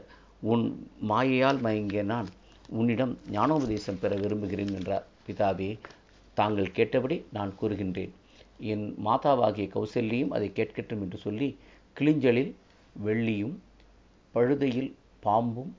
உன் 0.53 0.65
மாயையால் 1.09 1.61
மயங்கிய 1.61 2.03
நான் 2.03 2.29
உன்னிடம் 2.69 3.19
ஞானோபதேசம் 3.33 4.01
பெற 4.01 4.17
விரும்புகிறேன் 4.17 4.75
என்றார். 4.79 5.07
பிதாவே 5.27 5.71
தாங்கள் 6.35 6.73
கேட்டபடி 6.73 7.19
நான் 7.33 7.53
கூறுகின்றேன். 7.61 8.15
என் 8.61 8.95
மாதாவாகிய 9.05 9.67
கௌசல்யும் 9.75 10.29
அதை 10.29 10.53
கேட்கட்டும் 10.53 11.01
என்று 11.01 11.19
சொல்லி 11.19 11.59
கிளிஞ்சலில் 11.97 12.55
வெள்ளியும் 13.05 13.57
பழுதையில் 14.35 14.95
பாம்பும் 15.23 15.73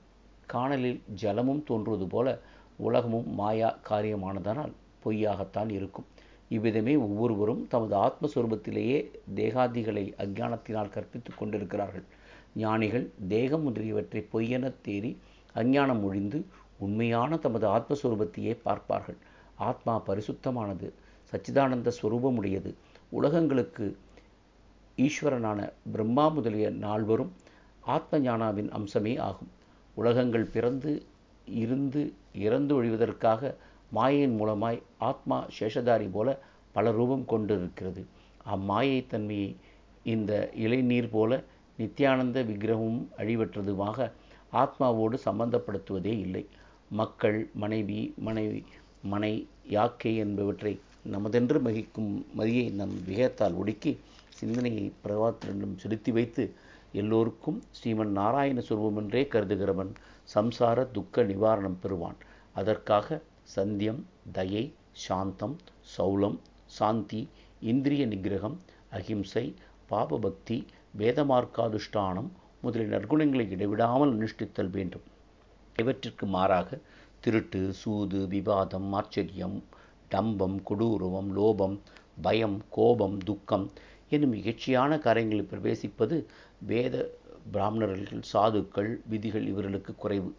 காணலில் 0.46 1.00
ஜலமும் 1.22 1.62
தோன்றுவது 1.64 2.06
போல 2.06 2.40
உலகமும் 2.76 3.28
மாயா 3.34 3.78
காரியமானதனால் 3.88 4.72
பொய்யாகத்தான் 5.04 5.70
இருக்கும். 5.70 6.06
இவ்விதமே 6.48 6.96
ஒவ்வொருவரும் 6.96 7.66
தமது 7.68 7.96
ஆத்மஸ்வரூபத்திலேயே 7.96 9.10
தேகாதிகளை 9.34 10.14
அஞ்ஞானத்தினால் 10.18 10.92
கற்பித்துக் 10.94 11.38
கொண்டிருக்கிறார்கள். 11.38 12.04
ஞானிகள் 12.54 13.10
தேகம் 13.28 13.62
முதலியவற்றை 13.62 14.28
பொய்யென 14.32 14.72
தேறி 14.88 15.16
அஞ்ஞானம் 15.54 16.02
ஒழிந்து 16.02 16.44
உண்மையான 16.78 17.36
தமது 17.36 17.66
ஆத்மஸ்வரூபத்தையே 17.68 18.56
பார்ப்பார்கள். 18.62 19.16
ஆத்மா 19.56 20.02
பரிசுத்தமானது. 20.06 20.92
சச்சிதானந்த 21.32 21.92
ஸ்வரூபமுடையது 22.02 22.70
உலகங்களுக்கு 23.12 23.86
ஈஸ்வரனான 24.98 25.60
பிரம்மா 25.92 26.28
முதலிய 26.28 26.70
நால்வரும் 26.70 27.32
ஆத்ம 27.94 28.18
ஞானாவின் 28.18 28.70
அம்சமே 28.78 29.18
ஆகும். 29.18 29.50
உலகங்கள் 29.94 30.44
பிறந்து 30.44 31.06
இருந்து 31.46 32.02
இறந்து 32.32 32.72
ஒழிவதற்காக 32.82 33.54
மாயையின் 33.94 34.36
மூலமாய் 34.40 34.78
ஆத்மா 34.98 35.38
சேஷதாரி 35.58 36.08
போல 36.10 36.28
பல 36.72 36.90
ரூபம் 36.90 37.24
கொண்டிருக்கிறது. 37.24 38.02
அம்மாயை 38.54 39.06
தன்மையை 39.06 39.56
இந்த 40.04 40.50
இளைநீர் 40.56 41.10
போல 41.10 41.42
நித்யானந்த 41.78 42.38
விக்கிரகமும் 42.50 43.02
அழிவற்றதுமாக 43.18 44.10
ஆத்மாவோடு 44.52 45.18
சம்பந்தப்படுத்துவதே 45.24 46.14
இல்லை. 46.26 46.44
மக்கள் 46.90 47.38
மனைவி 47.54 48.00
மனைவி 48.18 48.64
மனை 49.02 49.34
யாக்கை 49.68 50.16
என்பவற்றை 50.16 50.72
நமதென்று 51.04 51.58
மகிக்கும் 51.60 52.10
மதியை 52.38 52.66
நம் 52.70 52.92
விகத்தால் 53.06 53.54
ஒடுக்கி 53.54 53.92
சிந்தனையை 54.38 54.84
பிரபாத்திரனிடம் 55.04 55.76
செலுத்தி 55.76 56.10
வைத்து 56.12 56.44
எல்லோருக்கும் 56.92 57.58
ஸ்ரீமன் 57.78 58.12
நாராயண 58.18 58.62
சுரூபமென்றே 58.68 59.22
கருதுகிறவன் 59.32 59.90
சம்சார 60.34 60.84
துக்க 60.90 61.24
நிவாரணம் 61.24 61.78
பெறுவான். 61.82 62.18
அதற்காக 62.52 63.20
சந்தியம் 63.56 64.00
தயை 64.32 64.64
சாந்தம் 65.06 65.56
சௌலம் 65.96 66.38
சாந்தி 66.78 67.22
இந்திரிய 67.72 68.06
நிகிரகம் 68.06 68.56
அகிம்சை 68.90 69.46
பாபபக்தி 69.90 70.58
வேதமார்க்காதுஷ்டானம் 70.98 72.30
முதலிய 72.60 72.90
நற்குணங்களை 72.96 73.46
இடைவிடாமல் 73.50 74.12
அனுஷ்டித்தல் 74.16 74.70
வேண்டும். 74.70 75.06
இவற்றிற்கு 75.76 76.26
மாறாக 76.26 76.78
திருட்டு 77.20 77.62
சூது 77.72 78.20
விவாதம் 78.28 78.92
ஆச்சரியம் 78.92 79.56
டம்பம் 80.12 80.56
கொடூரவம் 80.68 81.30
லோபம் 81.38 81.76
பயம் 82.22 82.58
கோபம் 82.76 83.18
துக்கம் 83.28 83.66
என்னும் 84.08 84.34
இகழ்ச்சியான 84.40 84.98
காரியங்களில் 84.98 85.50
பிரவேசிப்பது 85.52 86.16
வேத 86.70 86.96
பிராமணர்கள் 87.52 88.22
சாதுக்கள் 88.32 88.90
விதிகள் 89.12 89.46
இவர்களுக்கு 89.52 89.92
குறைவு. 89.94 90.30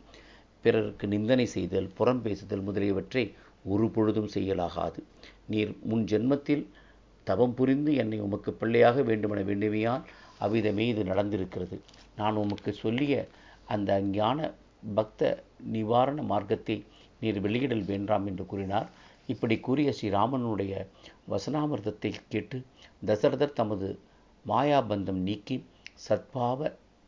பிறருக்கு 0.63 1.05
நிந்தனை 1.07 1.45
செய்தல் 1.53 1.89
புறம் 1.97 2.21
பேசுதல் 2.21 2.65
முதலியவற்றை 2.67 3.23
ஒரு 3.65 3.85
பொழுதும் 3.89 4.29
செய்யலாகாது. 4.35 4.99
நீர் 5.51 5.71
முன் 5.89 6.05
ஜென்மத்தில் 6.11 6.63
தவம் 7.27 7.53
புரிந்து 7.53 7.91
என்னை 7.95 8.17
உமக்கு 8.19 8.51
பிள்ளையாக 8.53 9.01
வேண்டுமென 9.01 9.41
வேண்டுமையால் 9.41 10.05
அவ்விதமே 10.37 10.85
இது 10.87 11.03
நடந்திருக்கிறது. 11.03 11.75
நான் 12.15 12.39
உமக்கு 12.43 12.71
சொல்லிய 12.83 13.13
அந்த 13.73 13.89
அஞ்ஞான 14.01 14.39
பக்த 14.95 15.21
நிவாரண 15.75 16.21
மார்க்கத்தை 16.31 16.77
நீர் 17.19 17.39
வெளியிடல் 17.39 17.85
வேண்டாம் 17.91 18.25
என்று 18.29 18.45
கூறினார். 18.45 18.87
இப்படி 19.29 19.55
கூறிய 19.59 19.89
ஸ்ரீராமனுடைய 19.97 20.73
வசனாமிர்தத்தை 21.31 22.11
கேட்டு 22.33 22.57
தசரதர் 23.05 23.57
தமது 23.59 23.87
மாயாபந்தம் 24.45 25.21
நீக்கி 25.27 25.57
சத்பாவ 26.05 26.59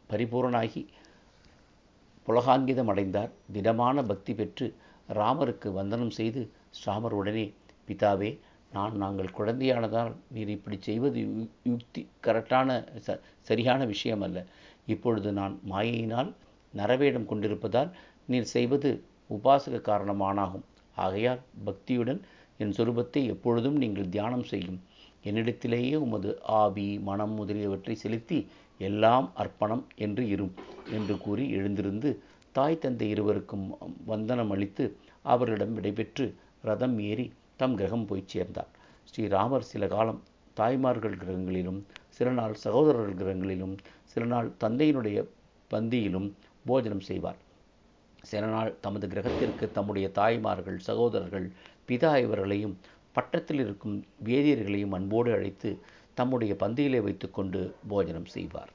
பரிபூரணாகி 0.10 0.84
புலகாங்கிதம் 2.28 2.90
அடைந்தார். 2.92 3.32
திடமான 3.54 4.04
பக்தி 4.04 4.34
பெற்று 4.34 4.68
ராமருக்கு 5.10 5.68
வந்தனம் 5.74 6.14
செய்து 6.20 6.42
ஸ்ராமர் 6.80 7.16
உடனே 7.20 7.46
பிதாவே 7.88 8.30
நான் 8.72 8.96
நாங்கள் 9.04 9.36
குழந்தையானதால் 9.38 10.14
நீர் 10.36 10.52
இப்படி 10.56 10.78
செய்வது 10.82 11.20
யுக்தி 11.72 12.02
கரெக்டான 12.28 12.70
ச 13.06 13.18
சரியான 13.42 13.82
விஷயம் 13.86 14.24
அல்ல 14.28 14.40
இப்பொழுது 14.86 15.30
நான் 15.32 15.54
மாயையினால் 15.72 16.32
நரவேடம் 16.74 17.30
கொண்டிருப்பதால் 17.32 17.92
நீர் 18.26 18.48
செய்வது 18.56 18.90
உபாசக 19.30 19.84
காரணமானாகும். 19.92 20.66
ஆகையால் 20.96 21.42
பக்தியுடன் 21.68 22.22
என் 22.58 22.76
சொரூபத்தை 22.78 23.22
எப்பொழுதும் 23.34 23.78
நீங்கள் 23.84 24.10
தியானம் 24.10 24.46
செய்யும். 24.52 24.80
என்னிடத்திலேயே 25.24 25.96
உமது 26.06 26.32
ஆவி 26.62 26.88
மனம் 27.00 27.34
முதலியவற்றை 27.40 27.96
செலுத்தி 27.96 28.38
எல்லாம் 28.80 29.28
அர்ப்பணம் 29.36 29.84
என்று 30.06 30.24
இரும் 30.30 30.54
என்று 30.98 31.16
கூறி 31.18 31.46
எழுந்திருந்து 31.50 32.10
தாய் 32.56 32.82
தந்தை 32.84 33.08
இருவருக்கும் 33.10 33.66
வந்தனம் 34.06 34.52
அளித்து 34.56 34.86
அவர்களிடம் 35.26 35.74
விடைபெற்று 35.78 36.26
ரதம் 36.62 36.98
ஏறி 37.10 37.26
தம் 37.58 37.76
கிரகம் 37.76 38.06
போய் 38.06 38.30
சேர்ந்தார். 38.34 38.72
ஸ்ரீராமர் 39.10 39.70
சில 39.72 39.88
காலம் 39.88 40.22
தாய்மார்கள் 40.58 41.20
கிரகங்களிலும் 41.22 41.80
சில 42.18 42.30
நாள் 42.32 42.56
சகோதரர்கள் 42.64 43.20
கிரகங்களிலும் 43.22 43.76
சில 44.12 44.26
நாள் 44.26 44.50
தந்தையினுடைய 44.64 45.18
பந்தியிலும் 45.72 46.28
போஜனம் 46.66 47.06
செய்வார். 47.10 47.40
சில 48.26 48.46
நாள் 48.46 48.72
தமது 48.82 49.06
கிரகத்திற்கு 49.08 49.66
தம்முடைய 49.72 50.08
தாய்மார்கள் 50.10 50.78
சகோதரர்கள் 50.90 51.48
பிதா 51.90 52.12
இவர்களையும் 52.18 52.76
பட்டத்தில் 53.16 53.60
இருக்கும் 53.60 53.98
வேதியர்களையும் 54.26 54.96
அன்போடு 54.98 55.32
அழைத்து 55.32 55.70
தம்முடைய 56.14 56.54
பந்தியிலே 56.60 57.02
வைத்துக்கொண்டு 57.02 57.62
போஜனம் 57.88 58.32
செய்வார். 58.36 58.72